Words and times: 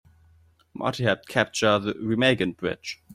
Marty 0.73 1.03
helped 1.03 1.27
capture 1.27 1.77
the 1.77 1.93
Remagen 1.93 2.57
Bridge. 2.57 3.03